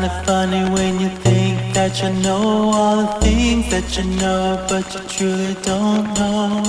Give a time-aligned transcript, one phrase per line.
[0.00, 4.86] kinda funny when you think that you know all the things that you know, but
[4.94, 6.62] you truly don't know.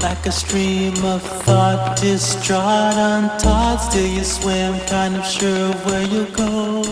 [0.00, 6.06] Like a stream of thought, distraught, untaught, still you swim, kind of sure of where
[6.14, 6.84] you go.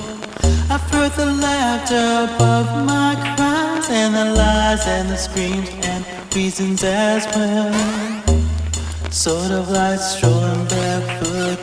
[0.69, 6.04] I've heard the laughter above my cries, and the lies, and the screams, and
[6.35, 7.73] reasons as well.
[9.11, 11.59] Sort of like strolling barefoot